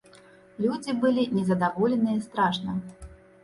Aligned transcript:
Людзі 0.65 0.95
былі 1.03 1.27
незадаволеныя 1.37 2.25
страшна. 2.27 2.71